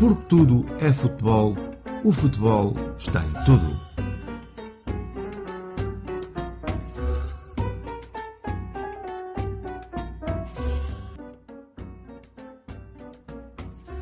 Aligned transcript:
Porque 0.00 0.22
tudo 0.30 0.64
é 0.80 0.90
futebol, 0.94 1.54
o 2.02 2.10
futebol 2.10 2.74
está 2.96 3.22
em 3.22 3.32
tudo. 3.44 3.80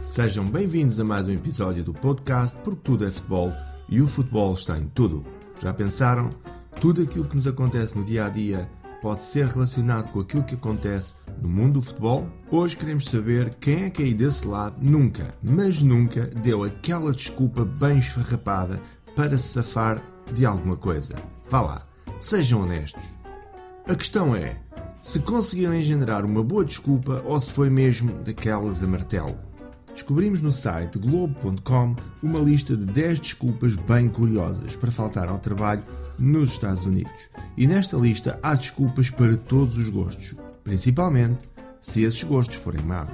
Sejam 0.05 0.45
bem-vindos 0.45 1.01
a 1.01 1.05
mais 1.05 1.27
um 1.27 1.33
episódio 1.33 1.83
do 1.83 1.93
podcast 1.93 2.57
Porque 2.63 2.81
Tudo 2.85 3.05
é 3.05 3.11
Futebol 3.11 3.53
e 3.89 4.01
o 4.01 4.07
futebol 4.07 4.55
está 4.55 4.79
em 4.79 4.87
tudo. 4.91 5.27
Já 5.61 5.75
pensaram? 5.75 6.31
Tudo 6.81 7.03
aquilo 7.03 7.25
que 7.25 7.35
nos 7.35 7.49
acontece 7.49 7.99
no 7.99 8.05
dia 8.05 8.27
a 8.27 8.29
dia 8.29 8.71
pode 9.03 9.25
ser 9.25 9.49
relacionado 9.49 10.13
com 10.13 10.21
aquilo 10.21 10.45
que 10.45 10.55
acontece 10.55 11.17
no 11.43 11.49
mundo 11.49 11.75
do 11.75 11.83
futebol? 11.83 12.29
Hoje 12.51 12.77
queremos 12.77 13.05
saber 13.07 13.55
quem 13.61 13.85
é 13.85 13.91
que 13.91 14.03
aí 14.03 14.15
desse 14.15 14.47
lado 14.47 14.77
nunca, 14.81 15.35
mas 15.43 15.83
nunca, 15.83 16.27
deu 16.27 16.65
aquela 16.65 17.13
desculpa 17.13 17.65
bem 17.65 17.99
esfarrapada 17.99 18.81
para 19.15 19.37
se 19.39 19.49
safar 19.49 20.03
de 20.33 20.45
alguma 20.45 20.77
coisa. 20.77 21.15
Vá 21.51 21.61
lá, 21.61 21.87
sejam 22.19 22.63
honestos. 22.63 23.05
A 23.87 23.95
questão 23.95 24.35
é 24.35 24.61
se 25.01 25.21
conseguiram 25.21 25.75
engendrar 25.75 26.25
uma 26.25 26.43
boa 26.43 26.65
desculpa 26.65 27.23
ou 27.25 27.39
se 27.39 27.53
foi 27.53 27.71
mesmo 27.71 28.13
daquelas 28.25 28.83
a 28.83 28.87
martelo. 28.87 29.39
Descobrimos 29.93 30.43
no 30.43 30.53
site 30.53 30.99
globo.com 30.99 31.97
uma 32.23 32.39
lista 32.39 32.77
de 32.77 32.87
10 32.87 33.19
desculpas 33.19 33.75
bem 33.75 34.09
curiosas 34.09 34.77
para 34.77 34.91
faltar 34.91 35.29
ao 35.29 35.39
trabalho 35.39 35.83
nos 36.19 36.51
Estados 36.51 36.85
Unidos. 36.85 37.29
E 37.57 37.67
nesta 37.67 37.97
lista 37.97 38.39
há 38.43 38.55
desculpas 38.55 39.11
para 39.11 39.37
todos 39.37 39.77
os 39.77 39.89
gostos, 39.89 40.37
principalmente 40.69 41.49
se 41.81 42.03
esses 42.03 42.23
gostos 42.23 42.57
forem 42.57 42.85
maus. 42.85 43.09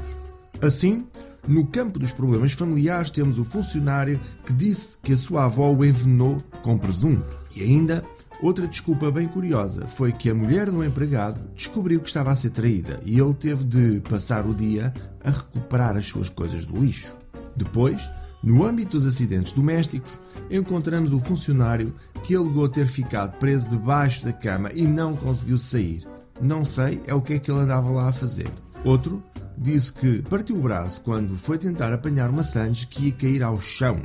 Assim, 0.60 1.06
no 1.46 1.64
campo 1.64 2.00
dos 2.00 2.10
problemas 2.10 2.50
familiares, 2.52 3.10
temos 3.10 3.38
o 3.38 3.44
funcionário 3.44 4.20
que 4.44 4.52
disse 4.52 4.98
que 5.00 5.12
a 5.12 5.16
sua 5.16 5.44
avó 5.44 5.70
o 5.70 5.84
envenenou 5.84 6.42
com 6.62 6.76
presunto. 6.76 7.24
E 7.54 7.62
ainda, 7.62 8.02
outra 8.42 8.66
desculpa 8.66 9.08
bem 9.08 9.28
curiosa 9.28 9.86
foi 9.86 10.10
que 10.10 10.28
a 10.28 10.34
mulher 10.34 10.68
do 10.68 10.82
empregado 10.82 11.40
descobriu 11.54 12.00
que 12.00 12.08
estava 12.08 12.32
a 12.32 12.36
ser 12.36 12.50
traída 12.50 12.98
e 13.04 13.20
ele 13.20 13.34
teve 13.34 13.62
de 13.62 14.00
passar 14.00 14.44
o 14.44 14.54
dia 14.54 14.92
a 15.22 15.30
recuperar 15.30 15.96
as 15.96 16.06
suas 16.06 16.28
coisas 16.28 16.66
do 16.66 16.76
lixo. 16.76 17.16
Depois, 17.54 18.02
no 18.42 18.64
âmbito 18.66 18.96
dos 18.96 19.06
acidentes 19.06 19.52
domésticos, 19.52 20.18
encontramos 20.50 21.12
o 21.12 21.20
funcionário 21.20 21.94
que 22.24 22.34
alegou 22.34 22.68
ter 22.68 22.88
ficado 22.88 23.38
preso 23.38 23.68
debaixo 23.68 24.24
da 24.24 24.32
cama 24.32 24.72
e 24.72 24.88
não 24.88 25.14
conseguiu 25.14 25.56
sair. 25.56 26.13
Não 26.40 26.64
sei 26.64 27.00
é 27.06 27.14
o 27.14 27.22
que 27.22 27.34
é 27.34 27.38
que 27.38 27.50
ele 27.50 27.60
andava 27.60 27.90
lá 27.90 28.08
a 28.08 28.12
fazer. 28.12 28.48
Outro 28.84 29.22
disse 29.56 29.92
que 29.92 30.22
partiu 30.22 30.56
o 30.56 30.62
braço 30.62 31.00
quando 31.02 31.36
foi 31.36 31.58
tentar 31.58 31.92
apanhar 31.92 32.30
uma 32.30 32.42
sandes 32.42 32.84
que 32.84 33.06
ia 33.06 33.12
cair 33.12 33.42
ao 33.42 33.60
chão. 33.60 34.00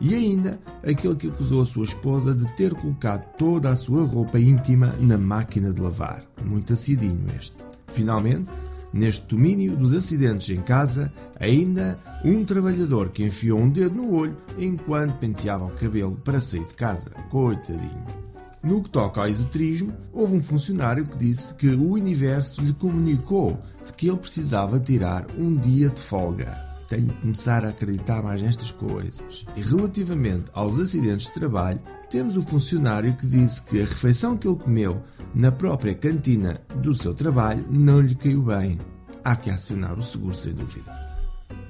E 0.00 0.14
ainda 0.14 0.60
aquele 0.86 1.16
que 1.16 1.28
acusou 1.28 1.62
a 1.62 1.66
sua 1.66 1.84
esposa 1.84 2.34
de 2.34 2.46
ter 2.54 2.74
colocado 2.74 3.24
toda 3.36 3.70
a 3.70 3.76
sua 3.76 4.04
roupa 4.04 4.38
íntima 4.38 4.94
na 5.00 5.16
máquina 5.16 5.72
de 5.72 5.80
lavar. 5.80 6.22
Muito 6.44 6.72
acidinho 6.72 7.24
este. 7.34 7.56
Finalmente, 7.88 8.50
Neste 8.96 9.26
domínio 9.26 9.76
dos 9.76 9.92
acidentes 9.92 10.48
em 10.48 10.62
casa, 10.62 11.12
ainda 11.38 11.98
um 12.24 12.44
trabalhador 12.46 13.10
que 13.10 13.24
enfiou 13.24 13.58
um 13.60 13.68
dedo 13.68 13.94
no 13.94 14.14
olho 14.14 14.34
enquanto 14.58 15.18
penteava 15.18 15.66
o 15.66 15.70
cabelo 15.72 16.16
para 16.24 16.40
sair 16.40 16.64
de 16.64 16.72
casa. 16.72 17.10
Coitadinho. 17.28 18.25
No 18.66 18.82
que 18.82 18.90
toca 18.90 19.20
ao 19.20 19.28
esoterismo, 19.28 19.94
houve 20.12 20.34
um 20.34 20.42
funcionário 20.42 21.06
que 21.06 21.16
disse 21.16 21.54
que 21.54 21.68
o 21.68 21.92
universo 21.92 22.60
lhe 22.60 22.72
comunicou 22.72 23.62
de 23.86 23.92
que 23.92 24.08
ele 24.08 24.16
precisava 24.16 24.80
tirar 24.80 25.24
um 25.38 25.54
dia 25.54 25.88
de 25.88 26.00
folga. 26.00 26.52
Tenho 26.88 27.06
que 27.06 27.20
começar 27.20 27.64
a 27.64 27.68
acreditar 27.68 28.24
mais 28.24 28.42
nestas 28.42 28.72
coisas. 28.72 29.46
E 29.54 29.60
relativamente 29.60 30.50
aos 30.52 30.80
acidentes 30.80 31.28
de 31.28 31.34
trabalho, 31.34 31.80
temos 32.10 32.36
o 32.36 32.42
funcionário 32.42 33.16
que 33.16 33.28
disse 33.28 33.62
que 33.62 33.80
a 33.80 33.84
refeição 33.84 34.36
que 34.36 34.48
ele 34.48 34.58
comeu 34.58 35.00
na 35.32 35.52
própria 35.52 35.94
cantina 35.94 36.60
do 36.82 36.92
seu 36.92 37.14
trabalho 37.14 37.64
não 37.70 38.00
lhe 38.00 38.16
caiu 38.16 38.42
bem. 38.42 38.78
Há 39.22 39.36
que 39.36 39.48
acionar 39.48 39.96
o 39.96 40.02
seguro, 40.02 40.34
sem 40.34 40.52
dúvida. 40.52 40.92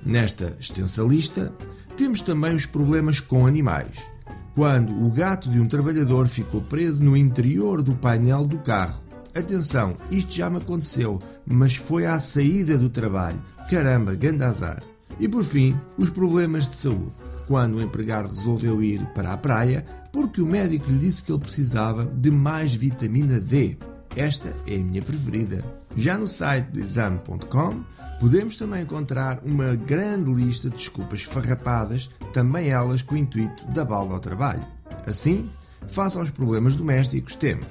Nesta 0.03 0.57
extensa 0.59 1.03
lista, 1.03 1.53
temos 1.95 2.23
também 2.23 2.55
os 2.55 2.65
problemas 2.65 3.21
com 3.21 3.47
animais. 3.47 4.16
Quando 4.57 5.05
o 5.05 5.11
gato 5.11 5.51
de 5.51 5.61
um 5.61 5.69
trabalhador 5.69 6.29
ficou 6.29 6.63
preso 6.63 7.05
no 7.05 7.15
interior 7.15 7.83
do 7.83 7.95
painel 7.95 8.47
do 8.47 8.57
carro. 8.57 8.99
Atenção, 9.35 9.99
isto 10.11 10.33
já 10.33 10.49
me 10.49 10.57
aconteceu, 10.57 11.21
mas 11.45 11.77
foi 11.77 12.07
à 12.07 12.19
saída 12.19 12.79
do 12.79 12.89
trabalho. 12.89 13.39
Caramba, 13.69 14.15
gandazar. 14.15 14.83
E 15.21 15.29
por 15.29 15.45
fim, 15.45 15.77
os 15.99 16.09
problemas 16.09 16.71
de 16.71 16.77
saúde. 16.77 17.13
Quando 17.47 17.75
o 17.75 17.83
empregado 17.83 18.31
resolveu 18.31 18.83
ir 18.83 19.05
para 19.09 19.35
a 19.35 19.37
praia 19.37 19.85
porque 20.11 20.41
o 20.41 20.47
médico 20.47 20.91
lhe 20.91 21.01
disse 21.01 21.23
que 21.23 21.31
ele 21.31 21.43
precisava 21.43 22.07
de 22.07 22.31
mais 22.31 22.75
vitamina 22.75 23.39
D. 23.39 23.77
Esta 24.17 24.57
é 24.67 24.77
a 24.77 24.83
minha 24.83 25.03
preferida. 25.03 25.63
Já 25.95 26.17
no 26.17 26.27
site 26.27 26.71
do 26.71 26.81
exame.com 26.81 27.75
podemos 28.21 28.57
também 28.57 28.83
encontrar 28.83 29.41
uma 29.45 29.75
grande 29.75 30.33
lista 30.33 30.69
de 30.71 30.77
desculpas 30.77 31.23
farrapadas, 31.23 32.11
também 32.33 32.69
elas 32.69 33.03
com 33.03 33.15
o 33.15 33.19
intuito 33.19 33.67
da 33.69 33.85
balda 33.85 34.15
ao 34.15 34.21
trabalho. 34.21 34.67
Assim, 35.07 35.49
face 35.89 36.19
aos 36.19 36.31
problemas 36.31 36.77
domésticos, 36.77 37.37
temos 37.37 37.67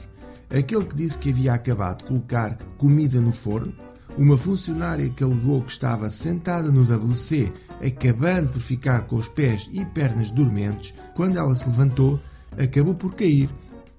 aquele 0.49 0.85
que 0.85 0.95
disse 0.95 1.17
que 1.17 1.29
havia 1.29 1.53
acabado 1.53 1.99
de 1.99 2.05
colocar 2.05 2.57
comida 2.77 3.19
no 3.19 3.31
forno, 3.31 3.73
uma 4.17 4.37
funcionária 4.37 5.09
que 5.09 5.23
alegou 5.23 5.61
que 5.61 5.71
estava 5.71 6.09
sentada 6.09 6.71
no 6.71 6.83
WC, 6.83 7.51
acabando 7.85 8.49
por 8.53 8.61
ficar 8.61 9.05
com 9.07 9.17
os 9.17 9.27
pés 9.27 9.69
e 9.73 9.83
pernas 9.85 10.31
dormentes, 10.31 10.93
quando 11.13 11.37
ela 11.37 11.55
se 11.55 11.67
levantou 11.67 12.19
acabou 12.57 12.95
por 12.95 13.13
cair 13.15 13.49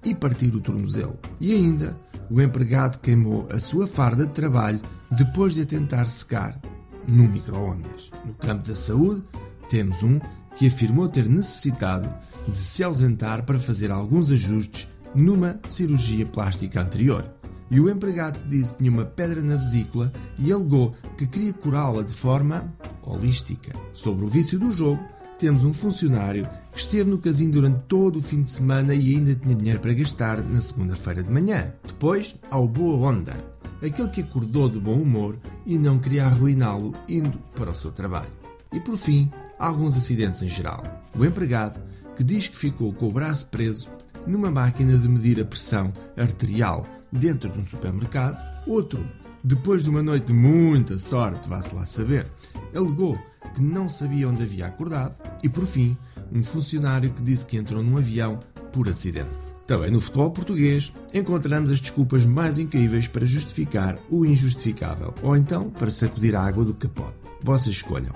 e 0.03 0.15
partir 0.15 0.55
o 0.55 0.61
tornozelo. 0.61 1.17
E 1.39 1.53
ainda, 1.53 1.97
o 2.29 2.41
empregado 2.41 2.99
queimou 2.99 3.47
a 3.51 3.59
sua 3.59 3.87
farda 3.87 4.25
de 4.25 4.33
trabalho 4.33 4.81
depois 5.11 5.53
de 5.53 5.61
a 5.61 5.65
tentar 5.65 6.07
secar 6.07 6.59
no 7.07 7.27
micro-ondas. 7.27 8.11
No 8.25 8.33
campo 8.33 8.67
da 8.67 8.75
saúde, 8.75 9.23
temos 9.69 10.03
um 10.03 10.19
que 10.57 10.67
afirmou 10.67 11.07
ter 11.07 11.29
necessitado 11.29 12.09
de 12.47 12.57
se 12.57 12.83
ausentar 12.83 13.43
para 13.45 13.59
fazer 13.59 13.91
alguns 13.91 14.29
ajustes 14.29 14.87
numa 15.13 15.59
cirurgia 15.65 16.25
plástica 16.25 16.81
anterior. 16.81 17.25
E 17.69 17.79
o 17.79 17.89
empregado 17.89 18.39
que 18.39 18.47
disse 18.47 18.73
que 18.73 18.79
tinha 18.79 18.91
uma 18.91 19.05
pedra 19.05 19.41
na 19.41 19.55
vesícula 19.55 20.11
e 20.39 20.51
alegou 20.51 20.95
que 21.17 21.27
queria 21.27 21.53
curá-la 21.53 22.01
de 22.01 22.13
forma 22.13 22.73
holística. 23.01 23.73
Sobre 23.91 24.25
o 24.25 24.29
vício 24.29 24.57
do 24.57 24.71
jogo, 24.71 25.03
temos 25.37 25.63
um 25.63 25.73
funcionário 25.73 26.47
que 26.71 26.79
esteve 26.79 27.09
no 27.09 27.19
casino 27.19 27.51
durante 27.51 27.83
todo 27.83 28.19
o 28.19 28.21
fim 28.21 28.41
de 28.41 28.49
semana 28.49 28.93
e 28.95 29.15
ainda 29.15 29.35
tinha 29.35 29.55
dinheiro 29.55 29.79
para 29.79 29.93
gastar 29.93 30.41
na 30.41 30.61
segunda-feira 30.61 31.21
de 31.21 31.31
manhã. 31.31 31.73
Depois, 31.97 32.35
ao 32.51 32.67
Boa 32.67 33.09
Onda, 33.09 33.35
aquele 33.81 34.09
que 34.09 34.21
acordou 34.21 34.69
de 34.69 34.79
bom 34.79 35.01
humor 35.01 35.35
e 35.65 35.79
não 35.79 35.97
queria 35.97 36.25
arruiná-lo 36.25 36.93
indo 37.09 37.39
para 37.55 37.71
o 37.71 37.75
seu 37.75 37.91
trabalho. 37.91 38.31
E 38.71 38.79
por 38.79 38.95
fim, 38.97 39.31
alguns 39.57 39.97
acidentes 39.97 40.43
em 40.43 40.47
geral. 40.47 40.83
O 41.17 41.25
empregado 41.25 41.79
que 42.15 42.23
diz 42.23 42.47
que 42.47 42.55
ficou 42.55 42.93
com 42.93 43.07
o 43.07 43.11
braço 43.11 43.47
preso 43.47 43.87
numa 44.27 44.51
máquina 44.51 44.95
de 44.95 45.09
medir 45.09 45.41
a 45.41 45.45
pressão 45.45 45.91
arterial 46.15 46.85
dentro 47.11 47.51
de 47.51 47.57
um 47.57 47.65
supermercado. 47.65 48.37
Outro, 48.67 49.03
depois 49.43 49.83
de 49.83 49.89
uma 49.89 50.03
noite 50.03 50.27
de 50.27 50.33
muita 50.33 50.99
sorte, 50.99 51.49
vá-se 51.49 51.73
lá 51.73 51.83
saber, 51.83 52.27
alegou 52.75 53.17
que 53.55 53.63
não 53.63 53.89
sabia 53.89 54.29
onde 54.29 54.43
havia 54.43 54.67
acordado, 54.67 55.19
e 55.41 55.49
por 55.49 55.65
fim, 55.65 55.97
um 56.31 56.43
funcionário 56.43 57.11
que 57.11 57.23
disse 57.23 57.43
que 57.43 57.57
entrou 57.57 57.81
num 57.81 57.97
avião 57.97 58.39
por 58.71 58.87
acidente. 58.87 59.56
Também 59.67 59.91
no 59.91 59.99
futebol 59.99 60.31
português 60.31 60.93
encontramos 61.13 61.69
as 61.69 61.81
desculpas 61.81 62.25
mais 62.25 62.57
incríveis 62.57 63.05
para 63.05 63.25
justificar 63.25 63.99
o 64.09 64.25
injustificável, 64.25 65.13
ou 65.21 65.35
então 65.35 65.69
para 65.69 65.91
sacudir 65.91 66.35
a 66.37 66.41
água 66.41 66.63
do 66.63 66.73
capote. 66.73 67.17
Vocês 67.43 67.75
escolham. 67.75 68.15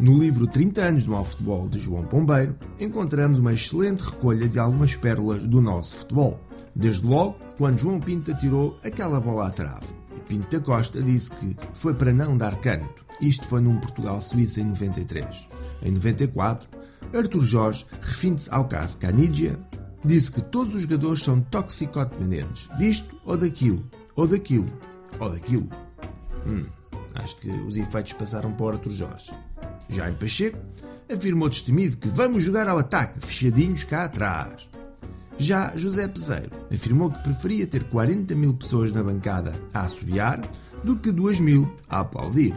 No 0.00 0.18
livro 0.18 0.44
30 0.46 0.82
anos 0.82 1.04
do 1.04 1.12
mau 1.12 1.24
futebol 1.24 1.68
de 1.68 1.78
João 1.78 2.02
Pombeiro, 2.02 2.56
encontramos 2.80 3.38
uma 3.38 3.52
excelente 3.52 4.00
recolha 4.00 4.48
de 4.48 4.58
algumas 4.58 4.96
pérolas 4.96 5.46
do 5.46 5.60
nosso 5.60 5.98
futebol. 5.98 6.40
Desde 6.74 7.06
logo, 7.06 7.36
quando 7.56 7.78
João 7.78 8.00
Pinto 8.00 8.32
atirou 8.32 8.76
aquela 8.82 9.20
bola 9.20 9.46
à 9.46 9.50
trave. 9.50 9.86
Pinto 10.26 10.50
da 10.50 10.64
Costa 10.64 11.00
disse 11.02 11.30
que 11.30 11.56
foi 11.74 11.94
para 11.94 12.12
não 12.12 12.36
dar 12.36 12.56
canto. 12.56 13.04
Isto 13.20 13.46
foi 13.46 13.60
num 13.60 13.78
Portugal-Suíça 13.78 14.60
em 14.60 14.64
93. 14.64 15.48
Em 15.82 15.92
94, 15.92 16.68
Arthur 17.14 17.42
Jorge, 17.42 17.86
refinte-se 18.00 18.50
ao 18.50 18.66
caso 18.66 18.98
Canidia, 18.98 19.58
disse 20.04 20.30
que 20.32 20.40
todos 20.40 20.74
os 20.74 20.82
jogadores 20.82 21.22
são 21.22 21.40
toxicodependentes. 21.40 22.68
Disto 22.78 23.14
ou 23.24 23.36
daquilo, 23.36 23.84
ou 24.16 24.26
daquilo, 24.26 24.70
ou 25.18 25.30
daquilo. 25.30 25.68
Hum, 26.46 26.64
acho 27.14 27.36
que 27.36 27.50
os 27.50 27.76
efeitos 27.76 28.12
passaram 28.14 28.52
para 28.52 28.66
o 28.66 28.68
Arthur 28.70 28.90
Jorge. 28.90 29.32
Já 29.88 30.10
em 30.10 30.14
Pacheco, 30.14 30.58
afirmou 31.12 31.48
destemido 31.48 31.96
que 31.96 32.08
vamos 32.08 32.42
jogar 32.42 32.68
ao 32.68 32.78
ataque, 32.78 33.26
fechadinhos 33.26 33.84
cá 33.84 34.04
atrás. 34.04 34.68
Já 35.38 35.72
José 35.76 36.06
Peseiro 36.08 36.50
afirmou 36.72 37.10
que 37.10 37.22
preferia 37.22 37.66
ter 37.66 37.84
40 37.84 38.34
mil 38.34 38.54
pessoas 38.54 38.92
na 38.92 39.02
bancada 39.02 39.52
a 39.72 39.82
assobiar 39.82 40.40
do 40.84 40.96
que 40.96 41.10
2 41.10 41.40
mil 41.40 41.70
a 41.88 42.00
aplaudir. 42.00 42.54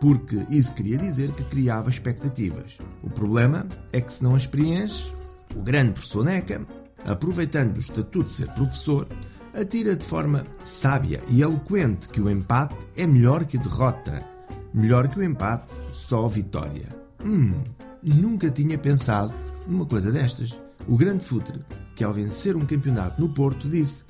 porque 0.00 0.46
isso 0.48 0.72
queria 0.74 0.96
dizer 0.96 1.32
que 1.32 1.44
criava 1.44 1.90
expectativas. 1.90 2.78
O 3.02 3.10
problema 3.10 3.66
é 3.92 4.00
que 4.00 4.12
se 4.12 4.22
não 4.22 4.34
as 4.34 4.46
preenches, 4.46 5.12
o 5.56 5.62
grande 5.62 5.92
professor 5.92 6.24
Neca, 6.24 6.64
aproveitando 7.04 7.76
o 7.76 7.80
estatuto 7.80 8.24
de 8.24 8.32
ser 8.32 8.48
professor, 8.48 9.06
atira 9.54 9.96
de 9.96 10.04
forma 10.04 10.44
sábia 10.62 11.22
e 11.28 11.42
eloquente 11.42 12.08
que 12.08 12.20
o 12.20 12.30
empate 12.30 12.76
é 12.96 13.06
melhor 13.06 13.44
que 13.44 13.56
a 13.56 13.60
derrota. 13.60 14.24
Melhor 14.72 15.08
que 15.08 15.18
o 15.18 15.22
empate, 15.22 15.66
só 15.90 16.24
a 16.24 16.28
vitória. 16.28 16.94
Hum, 17.24 17.54
nunca 18.02 18.50
tinha 18.50 18.78
pensado 18.78 19.32
numa 19.66 19.86
coisa 19.86 20.12
destas. 20.12 20.58
O 20.86 20.96
grande 20.96 21.24
futre, 21.24 21.60
que 21.94 22.04
ao 22.04 22.12
vencer 22.12 22.56
um 22.56 22.64
campeonato 22.64 23.20
no 23.20 23.30
Porto, 23.30 23.68
disse: 23.68 24.04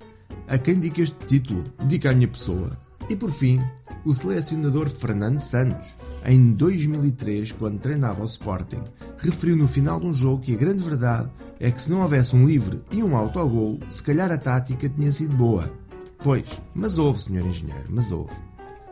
A 0.46 0.58
quem 0.58 0.78
diga 0.78 1.02
este 1.02 1.24
título, 1.26 1.64
diga 1.86 2.10
à 2.10 2.14
minha 2.14 2.28
pessoa. 2.28 2.76
E 3.08 3.16
por 3.16 3.30
fim, 3.30 3.58
o 4.04 4.14
selecionador 4.14 4.88
Fernando 4.90 5.38
Santos, 5.40 5.96
em 6.24 6.52
2003, 6.52 7.52
quando 7.52 7.80
treinava 7.80 8.20
o 8.20 8.26
Sporting, 8.26 8.82
referiu 9.16 9.56
no 9.56 9.66
final 9.66 9.98
de 9.98 10.06
um 10.06 10.14
jogo 10.14 10.42
que 10.42 10.54
a 10.54 10.58
grande 10.58 10.82
verdade 10.82 11.30
é 11.60 11.70
que 11.70 11.82
se 11.82 11.90
não 11.90 12.02
houvesse 12.02 12.34
um 12.34 12.46
livre 12.46 12.82
e 12.90 13.02
um 13.02 13.16
autogol, 13.16 13.78
se 13.90 14.02
calhar 14.02 14.30
a 14.30 14.38
tática 14.38 14.88
tinha 14.88 15.10
sido 15.10 15.36
boa. 15.36 15.72
Pois, 16.18 16.60
mas 16.74 16.98
houve, 16.98 17.22
senhor 17.22 17.46
engenheiro, 17.46 17.86
mas 17.90 18.10
houve. 18.10 18.34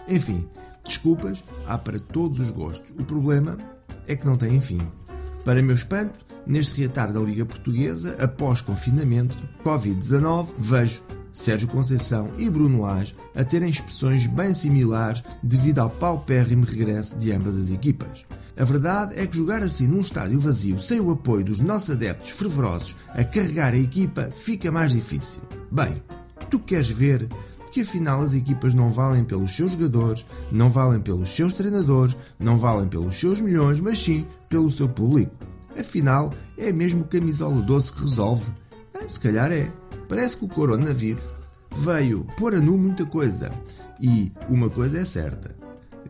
Enfim, 0.09 0.47
desculpas 0.85 1.43
há 1.67 1.77
para 1.77 1.99
todos 1.99 2.41
os 2.41 2.51
gostos. 2.51 2.95
O 2.99 3.05
problema 3.05 3.57
é 4.07 4.15
que 4.15 4.27
não 4.27 4.37
tem 4.37 4.61
fim. 4.61 4.81
Para 5.45 5.63
meu 5.63 5.75
espanto, 5.75 6.19
neste 6.47 6.81
reatar 6.81 7.13
da 7.13 7.21
Liga 7.21 7.45
Portuguesa, 7.45 8.17
após 8.21 8.61
confinamento, 8.61 9.37
Covid-19, 9.65 10.49
vejo 10.59 11.03
Sérgio 11.37 11.69
Conceição 11.69 12.31
e 12.39 12.49
Bruno 12.49 12.81
Lage 12.81 13.15
a 13.35 13.45
terem 13.45 13.69
expressões 13.69 14.27
bem 14.27 14.55
similares 14.55 15.23
devido 15.43 15.81
ao 15.81 15.91
paupérrimo 15.91 16.65
regresso 16.65 17.19
de 17.19 17.31
ambas 17.31 17.57
as 17.59 17.71
equipas. 17.71 18.25
A 18.57 18.65
verdade 18.65 19.21
é 19.21 19.27
que 19.27 19.37
jogar 19.37 19.63
assim 19.63 19.87
num 19.87 20.01
estádio 20.01 20.41
vazio, 20.41 20.79
sem 20.79 20.99
o 20.99 21.11
apoio 21.11 21.45
dos 21.45 21.61
nossos 21.61 21.91
adeptos 21.91 22.31
fervorosos 22.31 22.97
a 23.11 23.23
carregar 23.23 23.75
a 23.75 23.79
equipa, 23.79 24.31
fica 24.35 24.73
mais 24.73 24.93
difícil. 24.93 25.43
Bem, 25.71 26.03
tu 26.51 26.59
queres 26.59 26.89
ver 26.89 27.29
que 27.71 27.83
afinal 27.83 28.23
as 28.23 28.33
equipas 28.33 28.75
não 28.75 28.91
valem 28.91 29.23
pelos 29.23 29.55
seus 29.55 29.73
jogadores, 29.73 30.25
não 30.51 30.71
valem 30.71 31.03
pelos 31.03 31.29
seus 31.29 31.53
treinadores, 31.53 32.17
não 32.41 32.57
valem 32.57 32.89
pelos 32.89 33.15
seus 33.15 33.43
milhões, 33.43 33.79
mas 33.79 33.99
sim 33.99 34.27
pelo 34.49 34.71
seu 34.71 34.89
público. 34.89 35.35
Afinal, 35.79 36.33
é 36.57 36.73
mesmo 36.73 37.05
camisola 37.05 37.61
doce 37.61 37.93
que 37.93 38.01
resolve? 38.01 38.51
É, 38.95 39.07
se 39.07 39.21
calhar 39.21 39.53
é. 39.53 39.71
Parece 40.09 40.37
que 40.37 40.45
o 40.45 40.49
coronavírus 40.49 41.25
veio 41.77 42.27
pôr 42.37 42.55
a 42.55 42.61
nu 42.61 42.77
muita 42.79 43.05
coisa. 43.05 43.51
E 44.01 44.33
uma 44.49 44.71
coisa 44.71 44.99
é 44.99 45.05
certa: 45.05 45.55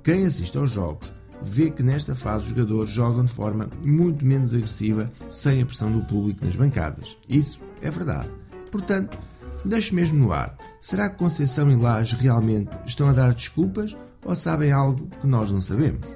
quem 0.03 0.25
assiste 0.25 0.57
aos 0.59 0.71
jogos 0.71 1.13
vê 1.43 1.71
que 1.71 1.83
nesta 1.83 2.15
fase 2.15 2.45
os 2.45 2.51
jogadores 2.51 2.91
jogam 2.91 3.25
de 3.25 3.33
forma 3.33 3.69
muito 3.83 4.25
menos 4.25 4.55
agressiva, 4.55 5.11
sem 5.29 5.63
a 5.63 5.67
pressão 5.67 5.91
do 5.91 6.03
público 6.05 6.45
nas 6.45 6.57
bancadas. 6.57 7.17
Isso 7.29 7.61
é 7.83 7.91
verdade. 7.91 8.31
Portanto, 8.71 9.19
deixo 9.65 9.95
mesmo 9.95 10.19
no 10.19 10.33
ar. 10.33 10.57
Será 10.81 11.09
que 11.09 11.19
Conceição 11.19 11.71
e 11.71 11.77
Laje 11.77 12.17
realmente 12.17 12.71
estão 12.87 13.09
a 13.09 13.13
dar 13.13 13.33
desculpas 13.33 13.97
ou 14.25 14.35
sabem 14.35 14.73
algo 14.73 15.09
que 15.21 15.27
nós 15.27 15.53
não 15.53 15.61
sabemos? 15.61 16.07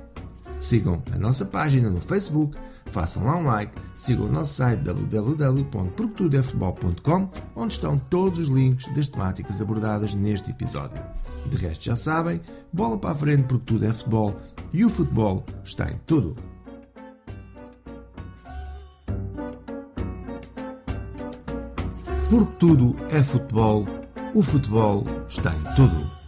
Sigam 0.59 1.03
a 1.13 1.19
nossa 1.19 1.45
página 1.45 1.89
no 1.89 2.01
Facebook 2.01 2.57
Façam 2.93 3.25
lá 3.25 3.37
um 3.37 3.45
like, 3.45 3.73
sigam 3.97 4.27
o 4.27 4.33
nosso 4.33 4.55
site 4.55 4.83
www.portudefutebol.com, 4.83 7.31
onde 7.55 7.75
estão 7.75 7.97
todos 7.99 8.41
os 8.41 8.49
links 8.49 8.93
das 8.95 9.09
temáticas 9.09 9.63
abordadas 9.63 10.13
neste 10.15 10.51
episódio. 10.51 11.01
De 11.47 11.57
resto, 11.57 11.85
já 11.85 11.95
sabem, 11.95 12.41
bola 12.73 12.99
para 12.99 13.11
a 13.11 13.15
frente 13.15 13.45
porque 13.45 13.65
tudo 13.65 13.85
é 13.85 13.93
futebol 13.93 14.35
e 14.73 14.85
o 14.85 14.91
futebol 14.91 15.45
está 15.65 15.89
em 15.91 15.97
tudo. 16.07 16.35
Porque 22.29 22.53
tudo 22.59 22.97
é 23.11 23.23
futebol, 23.23 23.87
o 24.35 24.43
futebol 24.43 25.07
está 25.29 25.55
em 25.55 25.63
tudo. 25.75 26.20